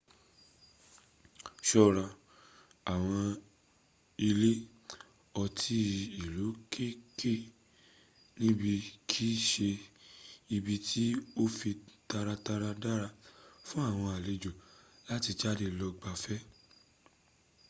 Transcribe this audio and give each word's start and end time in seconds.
ṣọ́ra 1.67 2.05
àwọn 2.93 3.23
ilé 4.27 4.51
otí 5.41 5.77
ìlú 6.23 6.45
kéèké 6.73 7.33
níbí 8.41 8.73
kìí 9.09 9.33
ṣe 9.51 9.69
ibi 10.55 10.75
tí 10.87 11.03
ó 11.41 11.43
fi 11.57 11.71
taratara 12.09 12.71
dára 12.83 13.09
fún 13.67 13.83
àwọn 13.91 14.09
alejò 14.17 14.51
láti 15.09 15.31
jade 15.39 15.67
lọ 15.79 15.87
gbáfẹ́ 15.99 16.39